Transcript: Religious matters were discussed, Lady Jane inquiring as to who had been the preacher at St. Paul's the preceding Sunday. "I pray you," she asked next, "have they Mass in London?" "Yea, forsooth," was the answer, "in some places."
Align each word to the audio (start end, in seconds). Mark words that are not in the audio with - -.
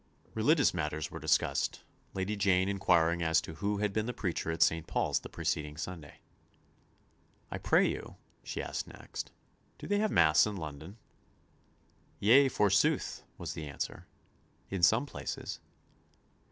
Religious 0.33 0.73
matters 0.73 1.11
were 1.11 1.19
discussed, 1.19 1.83
Lady 2.15 2.35
Jane 2.35 2.67
inquiring 2.67 3.21
as 3.21 3.39
to 3.39 3.53
who 3.61 3.77
had 3.77 3.93
been 3.93 4.07
the 4.07 4.15
preacher 4.15 4.49
at 4.49 4.63
St. 4.63 4.87
Paul's 4.87 5.19
the 5.19 5.29
preceding 5.29 5.77
Sunday. 5.77 6.21
"I 7.51 7.59
pray 7.59 7.87
you," 7.87 8.15
she 8.43 8.63
asked 8.63 8.87
next, 8.87 9.31
"have 9.79 9.89
they 9.91 10.07
Mass 10.07 10.47
in 10.47 10.55
London?" 10.55 10.97
"Yea, 12.19 12.49
forsooth," 12.49 13.21
was 13.37 13.53
the 13.53 13.67
answer, 13.67 14.07
"in 14.71 14.81
some 14.81 15.05
places." 15.05 15.59